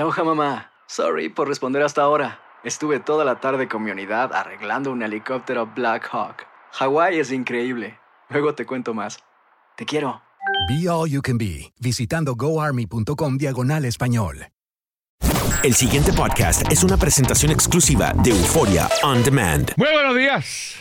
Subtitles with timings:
[0.00, 0.72] Aloha mamá.
[0.86, 2.40] Sorry por responder hasta ahora.
[2.64, 6.46] Estuve toda la tarde con mi unidad arreglando un helicóptero Black Hawk.
[6.72, 7.98] Hawái es increíble.
[8.30, 9.18] Luego te cuento más.
[9.76, 10.22] Te quiero.
[10.70, 14.46] Be All You Can Be, visitando goarmy.com diagonal español.
[15.62, 19.70] El siguiente podcast es una presentación exclusiva de Euforia On Demand.
[19.76, 20.76] Muy buenos días,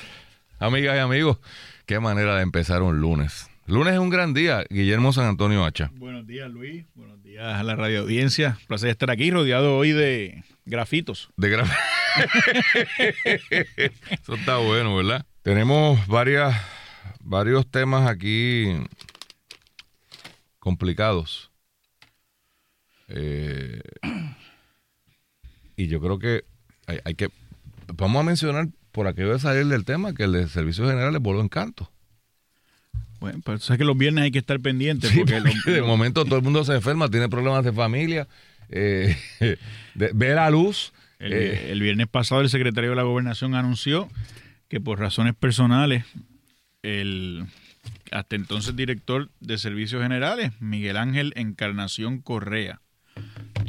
[0.59, 1.40] amigas y amigos.
[1.85, 3.48] Qué manera de empezar un lunes.
[3.69, 4.63] Lunes es un gran día.
[4.69, 5.91] Guillermo San Antonio Hacha.
[5.93, 6.85] Buenos días, Luis.
[6.95, 8.57] Buenos días a la radio audiencia.
[8.67, 11.29] Placer estar aquí rodeado hoy de grafitos.
[11.37, 11.77] De gra-
[14.09, 15.23] Eso está bueno, ¿verdad?
[15.43, 16.59] Tenemos varias,
[17.21, 18.73] varios temas aquí
[20.57, 21.51] complicados.
[23.07, 23.81] Eh,
[25.76, 26.43] y yo creo que
[26.87, 27.29] hay, hay que.
[27.93, 31.39] Vamos a mencionar por aquello de salir del tema que el de servicios generales voló
[31.41, 31.91] en canto.
[33.20, 36.37] Bueno, pues sabes que los viernes hay que estar pendientes Sí, porque, de momento todo
[36.37, 38.27] el mundo se enferma, tiene problemas de familia,
[38.70, 39.15] eh,
[39.95, 40.93] de- ve la luz.
[41.20, 44.07] el, eh, el viernes pasado el secretario de la gobernación anunció
[44.67, 46.05] que por razones personales
[46.84, 47.45] el
[48.11, 52.81] hasta entonces director de servicios generales, Miguel Ángel Encarnación Correa,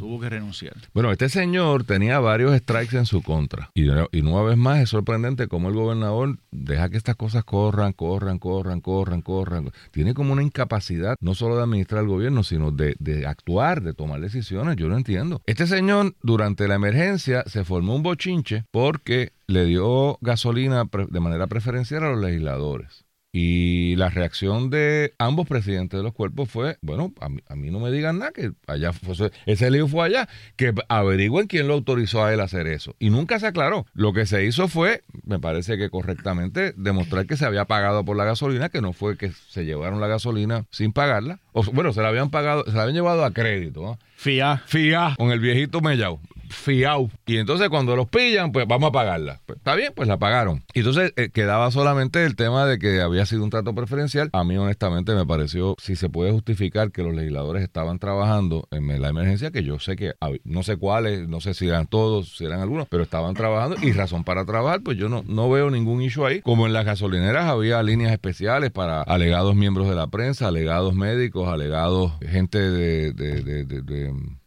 [0.01, 0.73] tuvo que renunciar.
[0.95, 3.69] Bueno, este señor tenía varios strikes en su contra.
[3.75, 7.93] Y, y una vez más es sorprendente cómo el gobernador deja que estas cosas corran,
[7.93, 9.71] corran, corran, corran, corran.
[9.91, 13.93] Tiene como una incapacidad no solo de administrar el gobierno, sino de, de actuar, de
[13.93, 14.75] tomar decisiones.
[14.75, 15.43] Yo no entiendo.
[15.45, 21.45] Este señor, durante la emergencia, se formó un bochinche porque le dio gasolina de manera
[21.45, 23.05] preferencial a los legisladores.
[23.33, 27.69] Y la reacción de ambos presidentes de los cuerpos fue, bueno, a mí, a mí
[27.69, 30.27] no me digan nada, que allá fue, ese lío fue allá,
[30.57, 32.95] que averigüen quién lo autorizó a él a hacer eso.
[32.99, 33.85] Y nunca se aclaró.
[33.93, 38.17] Lo que se hizo fue, me parece que correctamente, demostrar que se había pagado por
[38.17, 41.39] la gasolina, que no fue que se llevaron la gasolina sin pagarla.
[41.53, 43.99] O, bueno, se la habían pagado, se la habían llevado a crédito, ¿no?
[44.15, 44.61] FIA.
[44.67, 46.19] Fiao, con el viejito mellao.
[46.51, 47.09] Fiao.
[47.25, 49.41] Y entonces cuando los pillan, pues vamos a pagarla.
[49.45, 50.63] Pues, está bien, pues la pagaron.
[50.73, 54.29] Y entonces eh, quedaba solamente el tema de que había sido un trato preferencial.
[54.33, 59.01] A mí honestamente me pareció, si se puede justificar que los legisladores estaban trabajando en
[59.01, 60.13] la emergencia, que yo sé que,
[60.43, 63.91] no sé cuáles, no sé si eran todos, si eran algunos, pero estaban trabajando y
[63.93, 66.41] razón para trabajar, pues yo no, no veo ningún issue ahí.
[66.41, 71.47] Como en las gasolineras había líneas especiales para alegados miembros de la prensa, alegados médicos,
[71.47, 73.13] alegados gente de-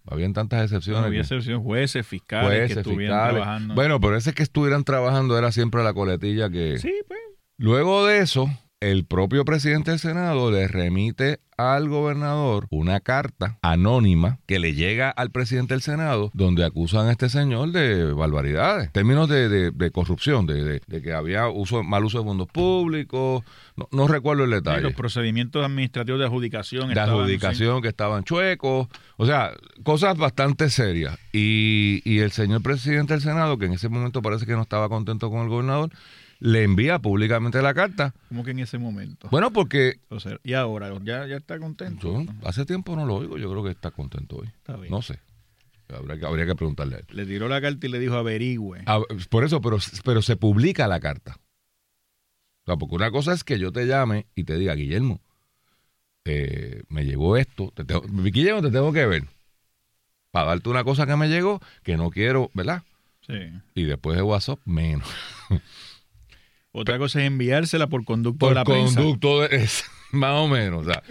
[0.07, 1.05] habían tantas excepciones.
[1.05, 3.43] Había excepción, jueces, fiscales que estuvieran fiscales.
[3.43, 3.75] trabajando.
[3.75, 6.79] Bueno, pero ese que estuvieran trabajando era siempre la coletilla que...
[6.79, 7.21] sí, pues.
[7.57, 14.41] Luego de eso, el propio presidente del Senado le remite al gobernador una carta anónima
[14.47, 19.29] que le llega al presidente del Senado donde acusan a este señor de barbaridades, términos
[19.29, 23.43] de, de- de corrupción, de, de- que había uso, mal uso de fondos públicos,
[23.77, 26.87] no, no recuerdo el Sí, detalle los procedimientos administrativos de adjudicación.
[26.89, 29.53] de estaban, adjudicación que estaban chuecos, o sea,
[29.85, 31.17] cosas bastante serias.
[31.33, 34.89] Y, y el señor presidente del Senado, que en ese momento parece que no estaba
[34.89, 35.91] contento con el gobernador,
[36.47, 38.12] le envía públicamente la carta.
[38.28, 39.28] ¿Cómo que en ese momento?
[39.31, 42.03] Bueno, porque O sea, y ahora, ya, ya está contento.
[42.03, 44.49] yo hace tiempo no lo oigo, yo creo que está contento hoy.
[44.49, 44.91] Está bien.
[44.91, 45.21] No sé.
[45.88, 47.06] Habría que, habría que preguntarle a él.
[47.12, 48.82] Le tiró la carta y le dijo averigüe.
[48.84, 49.00] Ah,
[49.31, 51.37] por eso, pero, pero se publica la carta.
[52.62, 55.21] O sea, porque una cosa es que yo te llame y te diga, Guillermo,
[56.26, 59.25] eh, me llegó esto, te tengo- Guillermo, te tengo que ver.
[60.31, 62.82] Para darte una cosa que me llegó, que no quiero, ¿verdad?
[63.26, 63.34] Sí.
[63.75, 65.09] Y después de WhatsApp, menos.
[66.77, 68.97] Otra cosa es enviársela por conducto de Por la prensa.
[69.01, 70.87] conducto, de- es, más o menos.
[70.87, 71.03] O sea,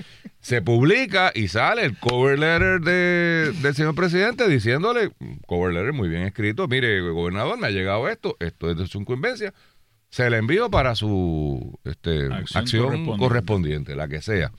[0.42, 5.12] se publica y sale el cover letter de, del señor presidente diciéndole,
[5.48, 9.00] cover letter muy bien escrito, mire, gobernador, me ha llegado esto, esto es de su
[9.00, 9.54] incumbencia,
[10.10, 13.18] se le envío para su este, Acción acción, correspondiente.
[13.20, 13.96] correspondiente.
[13.96, 14.52] la que sea.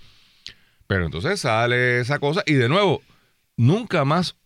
[0.87, 3.03] Pero entonces sale esa cosa y de nuevo,
[3.57, 4.37] nunca más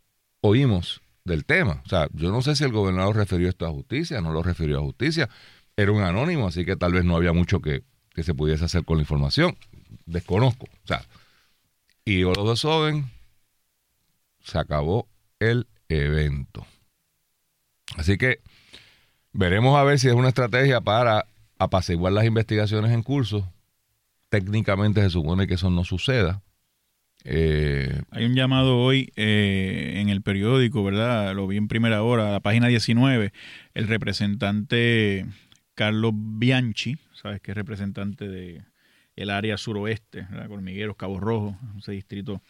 [0.40, 1.82] oímos del tema.
[1.84, 4.78] O sea, yo no sé si el gobernador refirió esto a justicia, no lo refirió
[4.78, 5.28] a justicia.
[5.78, 8.84] Era un anónimo, así que tal vez no había mucho que, que se pudiese hacer
[8.84, 9.56] con la información.
[10.06, 10.64] Desconozco.
[10.64, 11.04] O sea,
[12.04, 13.04] y a sudden,
[14.40, 15.06] se acabó
[15.38, 16.66] el evento.
[17.96, 18.40] Así que
[19.32, 21.26] veremos a ver si es una estrategia para
[21.60, 23.48] apaciguar las investigaciones en curso.
[24.30, 26.42] Técnicamente se supone que eso no suceda.
[27.22, 31.36] Eh, Hay un llamado hoy eh, en el periódico, ¿verdad?
[31.36, 33.32] Lo vi en primera hora, la página 19.
[33.74, 35.24] El representante
[35.78, 37.40] Carlos Bianchi, ¿sabes?
[37.40, 38.62] Que es representante de
[39.14, 40.48] el área suroeste, ¿verdad?
[40.48, 42.42] Colmigueros, Cabo Rojo, ese distrito.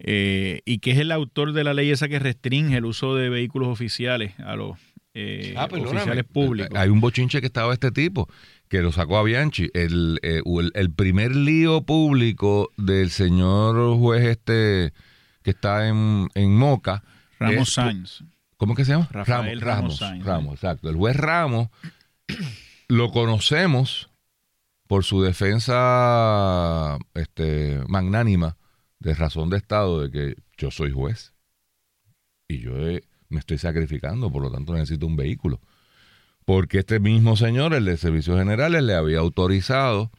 [0.00, 3.28] eh, y que es el autor de la ley esa que restringe el uso de
[3.28, 4.76] vehículos oficiales a los
[5.14, 6.76] eh, Ah, oficiales públicos.
[6.78, 8.28] Hay un bochinche que estaba este tipo,
[8.68, 9.70] que lo sacó a Bianchi.
[9.72, 14.92] El, eh, el, el primer lío público del señor juez este
[15.42, 17.02] que está en, en Moca.
[17.38, 18.22] Ramos es- Sáenz.
[18.58, 19.08] ¿Cómo que se llama?
[19.10, 20.24] Rafael Ramos Ramos, Sáenz.
[20.24, 20.88] Ramos, exacto.
[20.90, 21.68] El juez Ramos
[22.88, 24.10] lo conocemos
[24.86, 28.56] por su defensa este, magnánima
[29.00, 31.34] de razón de Estado de que yo soy juez
[32.48, 35.60] y yo eh, me estoy sacrificando, por lo tanto necesito un vehículo.
[36.44, 40.12] Porque este mismo señor, el de Servicios Generales, le había autorizado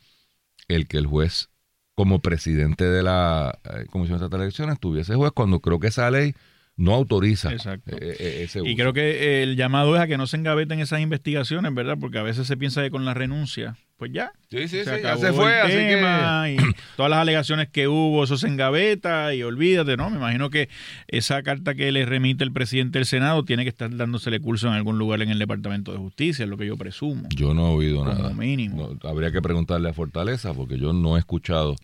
[0.67, 1.49] el que el juez,
[1.95, 6.11] como presidente de la eh, Comisión Estatal de Elecciones, tuviese juez cuando creo que esa
[6.11, 6.35] ley
[6.77, 7.97] no autoriza Exacto.
[7.97, 11.01] eh, eh, ese Y creo que el llamado es a que no se engaveten esas
[11.01, 11.97] investigaciones, ¿verdad?
[11.99, 14.31] Porque a veces se piensa que con la renuncia, pues ya.
[14.51, 16.53] Sí, sí, sí, ya acabó se fue, así que...
[16.53, 20.11] y todas las alegaciones que hubo, eso se engaveta y olvídate, ¿no?
[20.11, 20.69] Me imagino que
[21.07, 24.73] esa carta que le remite el presidente del Senado tiene que estar dándosele curso en
[24.73, 27.27] algún lugar en el Departamento de Justicia, es lo que yo presumo.
[27.35, 28.29] Yo no he oído Como nada.
[28.35, 28.95] mínimo.
[29.01, 31.75] No, habría que preguntarle a Fortaleza porque yo no he escuchado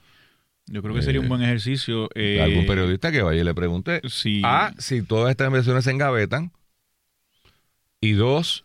[0.68, 2.10] Yo creo que sería un Eh, buen ejercicio.
[2.16, 4.02] eh, a algún periodista que vaya y le pregunte.
[4.08, 4.42] Sí.
[4.46, 6.52] A, si todas estas investigaciones se engavetan.
[8.00, 8.64] Y dos,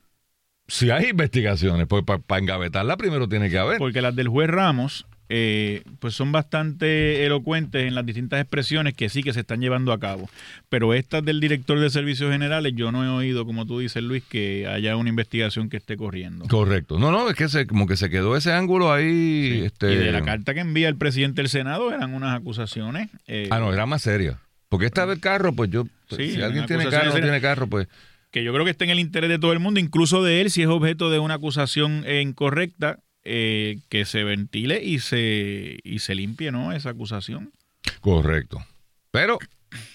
[0.69, 1.87] si hay investigaciones.
[1.89, 3.79] Pues para engavetarla primero tiene que haber.
[3.79, 9.09] Porque las del juez Ramos, eh, pues son bastante elocuentes en las distintas expresiones que
[9.09, 10.29] sí que se están llevando a cabo.
[10.69, 14.23] Pero estas del director de servicios generales, yo no he oído, como tú dices, Luis,
[14.29, 16.47] que haya una investigación que esté corriendo.
[16.47, 16.99] Correcto.
[16.99, 19.63] No, no, es que se, como que se quedó ese ángulo ahí.
[19.65, 23.09] este, Y de la carta que envía el presidente del Senado eran unas acusaciones.
[23.27, 24.39] eh, Ah, no, era más seria.
[24.69, 25.85] Porque esta del carro, pues yo.
[26.09, 27.89] pues, Sí, si alguien tiene carro no tiene carro, pues.
[28.31, 30.51] que yo creo que está en el interés de todo el mundo, incluso de él,
[30.51, 35.99] si es objeto de una acusación eh, incorrecta, eh, que se ventile y se, y
[36.01, 36.73] se limpie, ¿no?
[36.73, 37.51] Esa acusación.
[38.01, 38.65] Correcto.
[39.11, 39.39] Pero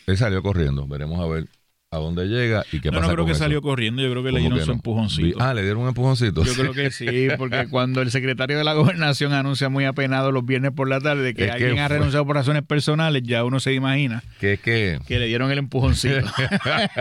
[0.07, 0.87] él salió corriendo.
[0.87, 1.47] Veremos a ver
[1.91, 3.39] a dónde llega y qué No, pasa no creo con que eso.
[3.43, 5.37] salió corriendo, yo creo que le ¿Cómo dieron que su empujoncito.
[5.39, 6.43] Ah, le dieron un empujoncito.
[6.43, 10.43] Yo creo que sí, porque cuando el secretario de la gobernación anuncia muy apenado los
[10.43, 13.59] viernes por la tarde que Es que alguien ha renunciado por razones personales, ya uno
[13.59, 16.25] se imagina Que es que que le dieron el empujoncito.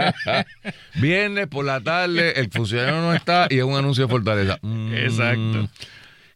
[1.00, 4.58] viernes por la tarde, el funcionario no está y es un anuncio de Fortaleza.
[4.62, 5.68] Mm, Exacto.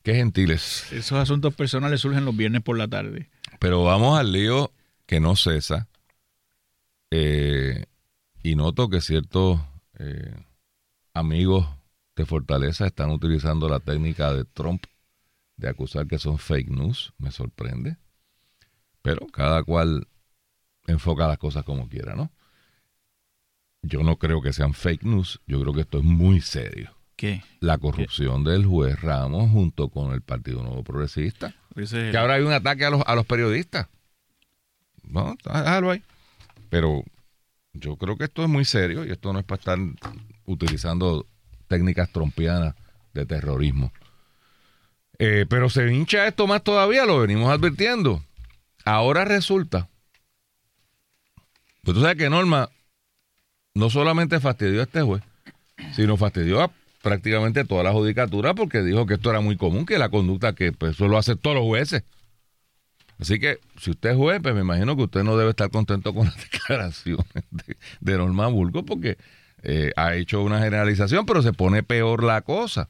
[0.06, 0.86] Qué gentiles.
[0.92, 3.28] Esos asuntos personales surgen los viernes por la tarde.
[3.58, 4.70] Pero vamos al lío
[5.04, 5.88] que no cesa.
[7.10, 7.86] Eh,
[8.40, 9.60] y noto que ciertos
[9.98, 10.32] eh,
[11.12, 11.66] amigos
[12.14, 14.84] de Fortaleza están utilizando la técnica de Trump
[15.56, 17.12] de acusar que son fake news.
[17.18, 17.96] Me sorprende.
[19.02, 20.06] Pero cada cual
[20.86, 22.30] enfoca las cosas como quiera, ¿no?
[23.82, 25.40] Yo no creo que sean fake news.
[25.48, 26.95] Yo creo que esto es muy serio.
[27.16, 27.42] ¿Qué?
[27.60, 31.54] La corrupción del juez Ramos junto con el Partido Nuevo Progresista.
[31.74, 33.88] Que ahora hay un ataque a los, a los periodistas.
[35.02, 36.02] No, déjalo ahí.
[36.68, 37.02] Pero
[37.72, 39.78] yo creo que esto es muy serio y esto no es para estar
[40.44, 41.26] utilizando
[41.68, 42.74] técnicas trompianas
[43.12, 43.92] de terrorismo.
[45.18, 48.22] Eh, pero se hincha esto más todavía, lo venimos advirtiendo.
[48.84, 49.88] Ahora resulta.
[51.82, 52.68] Pues tú sabes que Norma
[53.74, 55.22] no solamente fastidió a este juez,
[55.94, 56.70] sino fastidió a
[57.02, 60.72] prácticamente toda la judicatura porque dijo que esto era muy común, que la conducta que
[60.72, 62.04] pues, eso lo hacen todos los jueces.
[63.18, 66.14] Así que si usted es juez, pues me imagino que usted no debe estar contento
[66.14, 67.26] con las declaraciones
[68.00, 69.16] de, Norma Burgos porque
[69.62, 72.88] eh, ha hecho una generalización, pero se pone peor la cosa.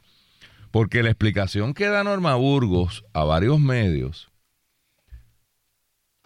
[0.73, 4.31] Porque la explicación que da Norma Burgos a varios medios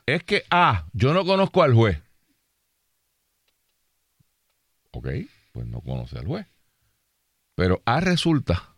[0.06, 2.02] es que, ah, yo no conozco al juez.
[4.92, 5.08] Ok,
[5.52, 6.46] pues no conoce al juez.
[7.60, 8.74] Pero A resulta,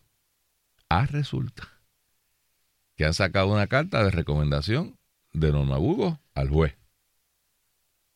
[0.89, 1.69] A resulta
[2.97, 4.99] que han sacado una carta de recomendación
[5.31, 6.77] de Norma Burgos al juez.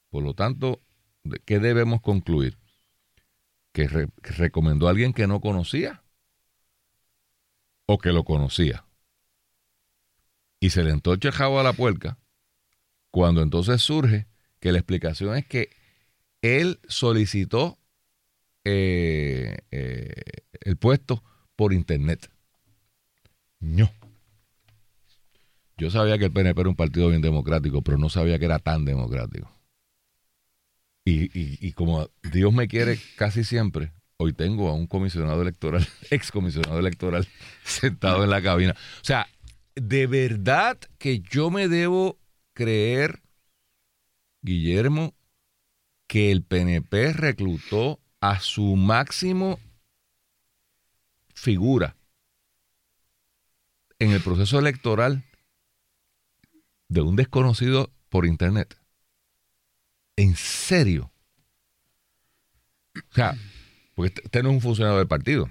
[0.09, 0.81] Por lo tanto,
[1.23, 2.57] ¿de ¿qué debemos concluir?
[3.71, 6.03] ¿Que, que recomendó a alguien que no conocía?
[7.85, 8.83] ¿O que lo conocía?
[10.59, 12.19] Y se le entorcha el jabo a la puerca
[13.09, 14.27] cuando entonces surge
[14.59, 15.69] que la explicación es que
[16.41, 17.79] él solicitó
[18.67, 20.13] eh, eh,
[20.61, 21.23] el puesto
[21.55, 22.29] por internet.
[23.59, 23.89] No.
[25.77, 28.59] Yo sabía que el PNP era un partido bien democrático, pero no sabía que era
[28.59, 29.49] tan democrático.
[31.05, 35.87] Y, y- y como Dios me quiere casi siempre, hoy tengo a un comisionado electoral,
[36.11, 37.27] ex comisionado electoral,
[37.63, 38.73] sentado en la cabina.
[39.01, 39.27] O sea,
[39.75, 42.19] de verdad que yo me debo
[42.53, 43.21] creer
[44.41, 45.13] Guillermo,
[46.07, 49.59] que el PNP reclutó a su máximo
[51.33, 51.95] figura
[53.99, 55.23] en el proceso electoral
[56.87, 58.79] de un desconocido por internet.
[60.15, 61.11] ¿En serio?
[62.95, 63.35] O sea,
[63.93, 65.49] porque este, este no es un funcionario del partido.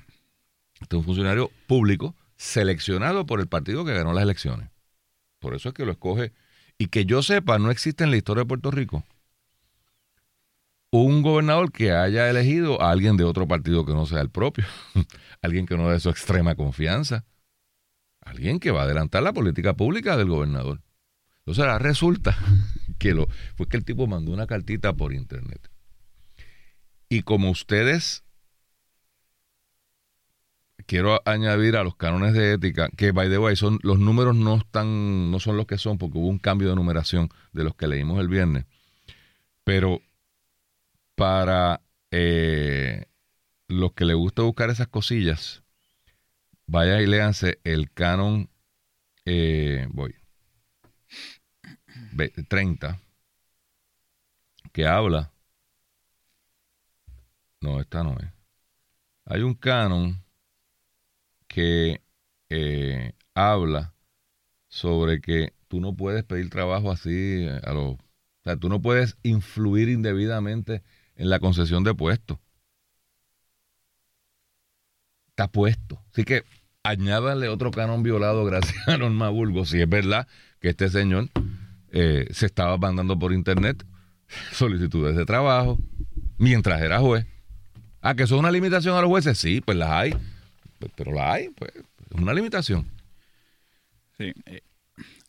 [0.80, 4.70] Este es un funcionario público seleccionado por el partido que ganó las elecciones.
[5.38, 6.32] Por eso es que lo escoge.
[6.78, 9.04] Y que yo sepa, no existe en la historia de Puerto Rico
[10.90, 14.64] un gobernador que haya elegido a alguien de otro partido que no sea el propio,
[15.42, 17.24] alguien que no de su extrema confianza,
[18.20, 20.80] alguien que va a adelantar la política pública del gobernador.
[21.38, 22.36] Entonces ahora resulta
[22.98, 25.70] que lo fue que el tipo mandó una cartita por internet.
[27.08, 28.24] Y como ustedes
[30.86, 34.56] quiero añadir a los cánones de ética que by the way son los números no
[34.56, 37.88] están no son los que son porque hubo un cambio de numeración de los que
[37.88, 38.66] leímos el viernes.
[39.64, 40.00] Pero
[41.16, 41.82] para
[42.12, 43.06] eh,
[43.66, 45.64] los que les gusta buscar esas cosillas,
[46.66, 48.48] vaya y léanse el canon,
[49.24, 50.14] eh, voy,
[52.48, 53.00] 30,
[54.72, 55.32] que habla,
[57.60, 58.28] no, esta no es,
[59.24, 60.22] hay un canon
[61.48, 62.02] que
[62.50, 63.94] eh, habla
[64.68, 67.94] sobre que tú no puedes pedir trabajo así a los...
[67.94, 67.98] O
[68.44, 70.82] sea, tú no puedes influir indebidamente
[71.16, 72.38] en la concesión de puestos.
[75.28, 76.00] Está puesto.
[76.12, 76.44] Así que
[76.82, 80.28] añádale otro canon violado gracias a Norma Burgos, si es verdad
[80.60, 81.28] que este señor
[81.90, 83.84] eh, se estaba mandando por internet
[84.52, 85.78] solicitudes de trabajo
[86.38, 87.26] mientras era juez.
[88.00, 90.14] Ah, que eso es una limitación a los jueces, sí, pues las hay,
[90.78, 92.86] pues, pero las hay, pues es una limitación.
[94.16, 94.62] Sí, eh,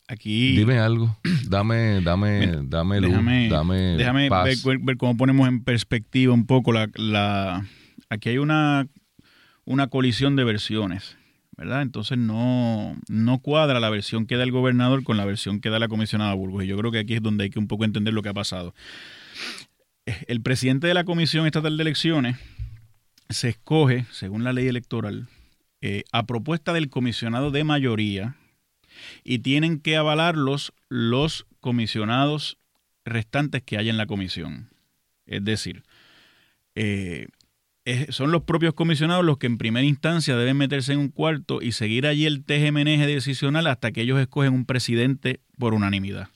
[0.08, 0.56] Aquí.
[0.56, 1.18] Dime algo.
[1.50, 6.90] Dame, dame, dame luz, déjame, dame déjame Ver, cómo ponemos en perspectiva un poco la,
[6.96, 7.66] la
[8.10, 8.88] aquí hay una,
[9.66, 11.18] una colisión de versiones,
[11.58, 11.82] ¿verdad?
[11.82, 15.80] Entonces no, no cuadra la versión que da el gobernador con la versión que da
[15.80, 16.64] la comisionada Burgos.
[16.64, 18.34] Y yo creo que aquí es donde hay que un poco entender lo que ha
[18.34, 18.74] pasado.
[20.28, 22.38] El presidente de la Comisión Estatal de Elecciones
[23.30, 25.28] se escoge, según la ley electoral,
[25.82, 28.36] eh, a propuesta del comisionado de mayoría,
[29.24, 32.58] y tienen que avalarlos los comisionados
[33.06, 34.70] restantes que hay en la comisión.
[35.26, 35.84] Es decir,
[36.76, 37.28] eh,
[38.10, 41.72] son los propios comisionados los que en primera instancia deben meterse en un cuarto y
[41.72, 46.28] seguir allí el tejemaneje decisional hasta que ellos escogen un presidente por unanimidad.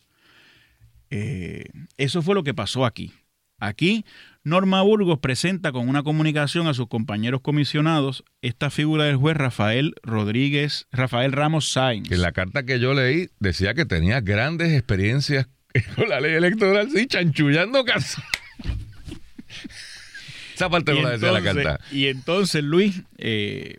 [1.10, 1.66] Eh,
[1.98, 3.12] eso fue lo que pasó aquí.
[3.60, 4.06] Aquí
[4.44, 9.94] Norma Burgos presenta con una comunicación a sus compañeros comisionados esta figura del juez Rafael
[10.02, 12.12] Rodríguez, Rafael Ramos Sainz.
[12.12, 15.48] En la carta que yo leí decía que tenía grandes experiencias
[15.96, 18.24] con la ley electoral, sí, chanchullando casos.
[20.56, 21.80] Esa parte no la decía la carta.
[21.92, 23.78] Y entonces, Luis, eh,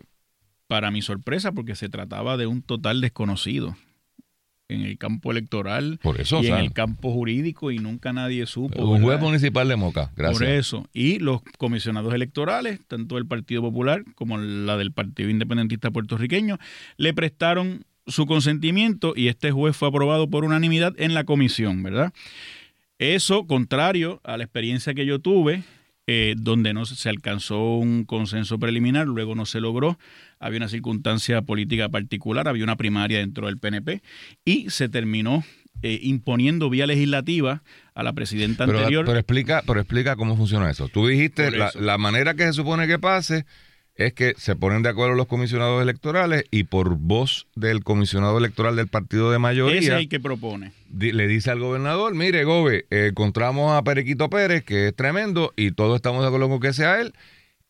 [0.67, 3.75] para mi sorpresa, porque se trataba de un total desconocido
[4.69, 8.83] en el campo electoral por eso, y en el campo jurídico y nunca nadie supo.
[8.85, 10.39] Un juez municipal de Moca, gracias.
[10.39, 10.89] Por eso.
[10.93, 16.57] Y los comisionados electorales, tanto del Partido Popular como la del Partido Independentista puertorriqueño,
[16.97, 22.13] le prestaron su consentimiento y este juez fue aprobado por unanimidad en la comisión, ¿verdad?
[22.99, 25.63] Eso, contrario a la experiencia que yo tuve,
[26.07, 29.97] eh, donde no se alcanzó un consenso preliminar, luego no se logró,
[30.39, 34.01] había una circunstancia política particular, había una primaria dentro del PNP
[34.43, 35.43] y se terminó
[35.81, 39.05] eh, imponiendo vía legislativa a la presidenta anterior.
[39.05, 40.89] Pero explica, pero explica cómo funciona eso.
[40.89, 43.45] Tú dijiste la, la manera que se supone que pase
[43.95, 48.75] es que se ponen de acuerdo los comisionados electorales y por voz del comisionado electoral
[48.75, 49.79] del partido de mayoría.
[49.79, 50.71] Ese es el que propone.
[50.97, 55.71] Le dice al gobernador: Mire, Gobe, eh, encontramos a Perequito Pérez, que es tremendo, y
[55.71, 57.13] todos estamos de acuerdo con que sea él.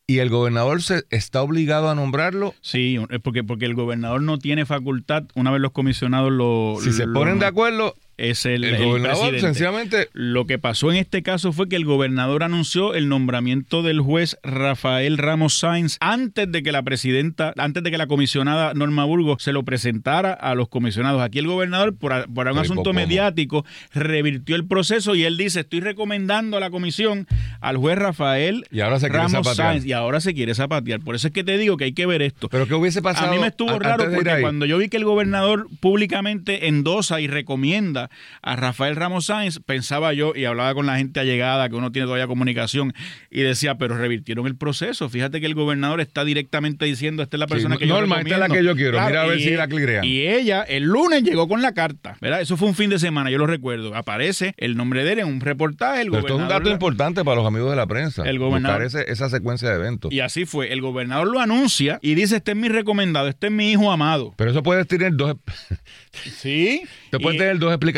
[0.06, 2.54] ¿Y el gobernador se está obligado a nombrarlo?
[2.60, 6.76] Sí, porque, porque el gobernador no tiene facultad, una vez los comisionados lo...
[6.82, 7.96] Si se ponen de acuerdo,
[8.30, 10.10] es el, el, gobernador sencillamente.
[10.14, 14.38] Lo que pasó en este caso fue que el gobernador anunció el nombramiento del juez
[14.44, 19.44] Rafael Ramos Sainz antes de que la presidenta antes de que la comisionada Norma Burgos
[19.44, 21.22] se lo presentara a los comisionados.
[21.22, 25.82] Aquí el gobernador por, por un asunto mediático revirtió el proceso y él dice estoy
[25.82, 27.28] recomendando a la comisión
[27.60, 31.02] al juez Rafael y ahora se Ramos Sainz y ahora se quiere zapatear.
[31.02, 32.50] Por eso es que te digo que hay que ver esto.
[32.50, 35.06] Pero qué hubiese pasado a mí me estuvo raro porque cuando yo vi que el
[35.06, 38.10] gobernador públicamente endosa y recomienda
[38.42, 42.06] a Rafael Ramos Sáenz, pensaba yo y hablaba con la gente allegada, que uno tiene
[42.06, 42.94] todavía comunicación,
[43.32, 45.10] y decía, pero revirtieron el proceso.
[45.10, 48.34] Fíjate que el gobernador está directamente diciendo, esta es la persona que yo Norma, esta
[48.36, 48.92] es la que yo quiero.
[48.94, 50.04] Claro, Mira a ver si la clirean.
[50.06, 52.42] Y ella, el lunes, llegó con la carta, ¿verdad?
[52.42, 53.96] Eso fue un fin de semana, yo lo recuerdo.
[53.96, 57.24] Aparece el nombre de él en un reportaje, el Pero esto es un dato importante
[57.24, 58.24] para los amigos de la prensa.
[58.24, 60.12] El gobernador- ese- esa secuencia de eventos.
[60.12, 60.72] Y así fue.
[60.74, 64.34] El gobernador lo anuncia y dice, este es mi recomendado, este es mi hijo amado.
[64.38, 65.36] Pero eso puede tener dos,
[66.12, 66.82] Sí.
[67.10, 67.93] te puede Y- tener dos explicaciones.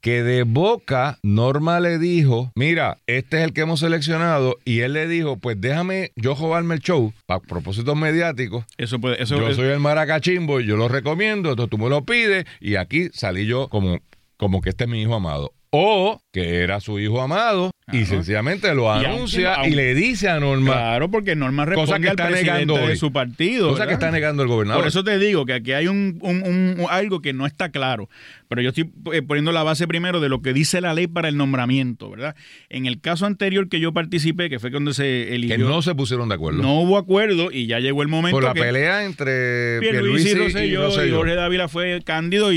[0.00, 4.92] Que de boca Norma le dijo, mira, este es el que hemos seleccionado, y él
[4.94, 8.64] le dijo, pues déjame yo jugarme el show para propósitos mediáticos.
[8.78, 11.88] Eso puede, eso yo es- soy el maracachimbo y yo lo recomiendo, entonces tú me
[11.88, 13.98] lo pides y aquí salí yo como,
[14.36, 15.52] como que este es mi hijo amado.
[15.78, 20.28] O que era su hijo amado y sencillamente lo Y aunque- anuncia y, le dice
[20.28, 23.68] a Norma, Claro, porque Norma Cosa responde que al está negando de su partido.
[23.68, 24.82] cosa que está negando el gobernador.
[24.82, 27.68] Por eso te digo que aquí hay un, un- un- un- algo que no está
[27.70, 28.08] claro.
[28.48, 31.28] Pero yo estoy eh, poniendo la base primero de lo que dice la ley para
[31.28, 32.34] el nombramiento, ¿verdad?
[32.70, 35.94] En el caso anterior que yo participé, que fue cuando se que eligió, no se
[35.94, 36.62] pusieron de acuerdo.
[36.62, 40.58] no hubo acuerdo y ya llegó el momento Por la que pelea entre Pierluisi, Pierluisi
[40.58, 41.16] y y Rosselló.
[41.16, 42.56] Jorge Dávila fue cándido y,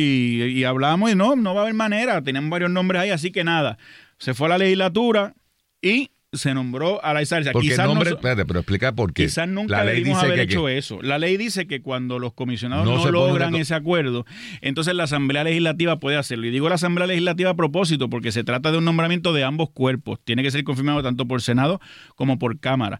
[0.56, 2.22] y hablamos y no, no va a haber manera.
[2.24, 3.78] Tenían varios nombres ahí, así que nada.
[4.18, 5.34] Se fue a la legislatura
[5.82, 7.22] y se nombró a la.
[7.52, 9.24] Porque el Quizás nombre, no, espérate, pero explica por qué.
[9.24, 11.02] Quizás nunca la ley dice haber que, hecho que- eso.
[11.02, 14.26] La ley dice que cuando los comisionados No no, logran ese acuerdo,
[14.62, 16.46] entonces la Asamblea Legislativa puede hacerlo.
[16.46, 19.70] Y digo la Asamblea Legislativa a propósito porque se trata de un nombramiento de ambos
[19.72, 20.20] cuerpos.
[20.24, 21.82] Tiene que ser confirmado tanto por Senado
[22.16, 23.00] como por Cámara.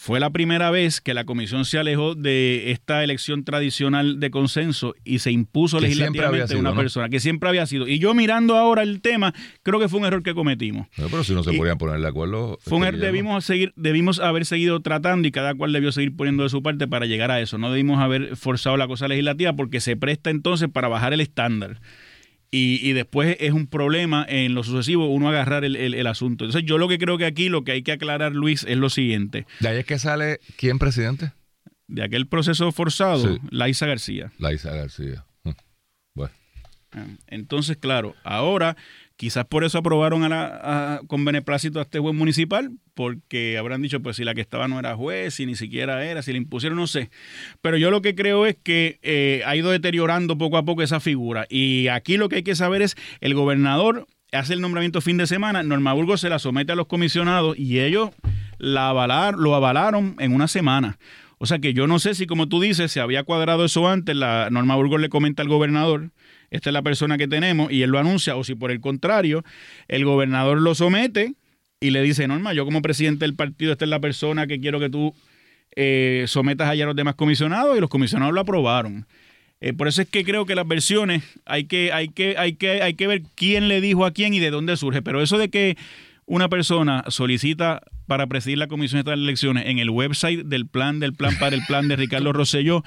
[0.00, 4.94] Fue la primera vez que la comisión se alejó de esta elección tradicional de consenso
[5.04, 6.76] y se impuso Que legislativamente sido, una ¿no?
[6.76, 7.88] persona que siempre había sido.
[7.88, 10.86] Y yo mirando ahora el tema, creo que fue un error que cometimos.
[10.98, 12.58] No, pero si no se Y- podían poner de acuerdo.
[12.60, 16.14] Fue un este, error, debimos seguir, debimos haber seguido tratando y cada cual debió seguir
[16.14, 17.58] poniendo de su parte para llegar a eso.
[17.58, 21.80] No debimos haber forzado la cosa legislativa porque se presta entonces para bajar el estándar.
[22.50, 26.44] Y, y después es un problema en lo sucesivo uno agarrar el, el- el asunto.
[26.46, 28.88] Entonces yo lo que creo que aquí lo que hay que aclarar, Luis, es lo
[28.88, 29.46] siguiente.
[29.60, 31.32] De ahí es que sale, ¿quién presidente?
[31.88, 33.40] De aquel proceso forzado, Sí.
[33.50, 34.32] Laisa García.
[34.38, 35.24] Laisa García.
[36.14, 36.32] Bueno,
[36.92, 38.76] Ah, Entonces, claro, ahora
[39.18, 44.00] quizás por eso aprobaron a la, con beneplácito a este juez municipal, porque habrán dicho,
[44.00, 46.78] pues si la que estaba no era juez, si ni siquiera era, si le impusieron,
[46.78, 47.10] no sé.
[47.60, 51.00] Pero yo lo que creo es que eh, ha ido deteriorando poco a poco esa
[51.00, 51.46] figura.
[51.50, 55.26] Y aquí lo que hay que saber es, el gobernador hace el nombramiento fin de
[55.26, 58.10] semana, Norma Burgos se la somete a los comisionados y ellos
[58.58, 60.96] la avalar, lo avalaron en una semana.
[61.38, 64.14] O sea que yo no sé si, como tú dices, se había cuadrado eso antes,
[64.14, 66.10] la Norma Burgos le comenta al gobernador,
[66.50, 69.44] esta es la persona que tenemos, y él lo anuncia, o si por el contrario,
[69.88, 71.34] el gobernador lo somete
[71.80, 74.80] y le dice, Norma, yo como presidente del partido, esta es la persona que quiero
[74.80, 75.14] que tú
[75.76, 79.06] eh, sometas allá a los demás comisionados, y los comisionados lo aprobaron.
[79.60, 82.82] Eh, por eso es que creo que las versiones hay que, hay, que, hay, que,
[82.82, 85.02] hay que ver quién le dijo a quién y de dónde surge.
[85.02, 85.76] Pero eso de que
[86.26, 91.14] una persona solicita para presidir la Comisión de Elecciones en el website del plan, del
[91.14, 92.84] plan para el plan de Ricardo Rosselló,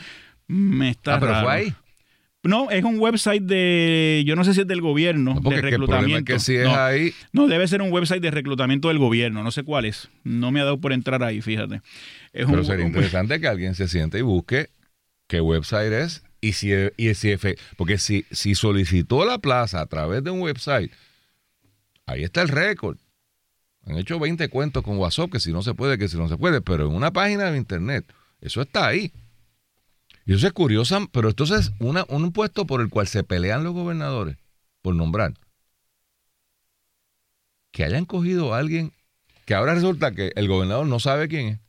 [0.47, 1.45] me está ah, pero raro.
[1.45, 1.74] fue ahí.
[2.43, 5.62] No, es un website de, yo no sé si es del gobierno, No, de es
[5.62, 6.34] que el problema es reclutamiento.
[6.34, 9.51] que si es no, ahí, no, debe ser un website de reclutamiento del gobierno, no
[9.51, 10.10] sé cuál es.
[10.23, 11.82] No me ha dado por entrar ahí, fíjate.
[12.34, 14.69] Es pero un- sería un- interesante que alguien se siente y busque
[15.27, 17.36] qué website es y si, y si
[17.77, 20.91] porque si, si solicitó la plaza a través de un website,
[22.08, 22.97] ahí está el récord.
[23.86, 26.38] Han hecho 20 cuentos con WhatsApp que si no se puede, que si no se
[26.38, 28.06] puede, pero en una página de internet,
[28.39, 29.12] eso está ahí.
[30.31, 33.65] Y eso es curioso, pero entonces es una, un puesto por el cual se pelean
[33.65, 34.37] los gobernadores
[34.81, 35.33] por nombrar.
[37.71, 38.93] Que hayan cogido a alguien
[39.43, 41.59] que ahora resulta que el gobernador no sabe quién es,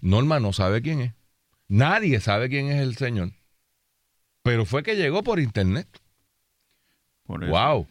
[0.00, 1.12] Norma no sabe quién es,
[1.66, 3.32] nadie sabe quién es el señor,
[4.44, 5.88] pero fue que llegó por internet.
[7.24, 7.50] por eso.
[7.52, 7.88] ¡Wow!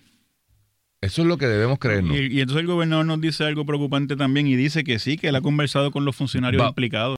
[1.02, 2.16] Eso es lo que debemos creernos.
[2.16, 5.28] Y, y entonces el gobernador nos dice algo preocupante también y dice que sí, que
[5.28, 6.70] él ha conversado con los funcionarios Va.
[6.70, 7.18] implicados.